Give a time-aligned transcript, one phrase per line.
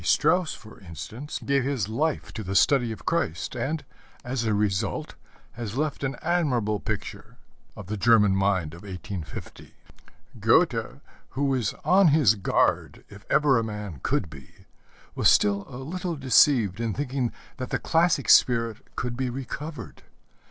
[0.03, 3.85] Strauss, for instance, gave his life to the study of Christ, and,
[4.23, 5.13] as a result,
[5.51, 7.37] has left an admirable picture
[7.75, 9.75] of the German mind of 1850.
[10.39, 11.01] Goethe,
[11.37, 14.65] who was on his guard if ever a man could be,
[15.13, 20.01] was still a little deceived in thinking that the classic spirit could be recovered.